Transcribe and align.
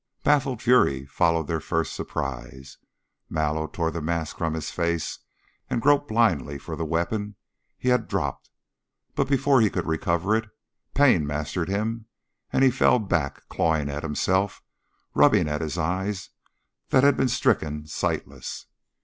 Baffled 0.23 0.63
fury 0.63 1.05
followed 1.05 1.45
their 1.45 1.59
first 1.59 1.93
surprise. 1.93 2.79
Mallow 3.29 3.67
tore 3.67 3.91
the 3.91 4.01
mask 4.01 4.35
from 4.39 4.55
his 4.55 4.71
face 4.71 5.19
and 5.69 5.79
groped 5.79 6.07
blindly 6.07 6.57
for 6.57 6.75
the 6.75 6.83
weapon 6.85 7.35
he 7.77 7.89
had 7.89 8.07
dropped, 8.07 8.49
but 9.13 9.27
before 9.29 9.61
he 9.61 9.69
could 9.69 9.85
recover 9.85 10.35
it, 10.35 10.49
pain 10.95 11.27
mastered 11.27 11.69
him 11.69 12.07
and 12.51 12.63
he 12.63 12.71
fell 12.71 12.97
back, 12.97 13.47
clawing 13.47 13.89
at 13.91 14.01
himself, 14.01 14.63
rubbing 15.13 15.47
at 15.47 15.61
his 15.61 15.77
eyes 15.77 16.31
that 16.89 17.03
had 17.03 17.15
been 17.15 17.29
stricken 17.29 17.85
sightless. 17.85 18.65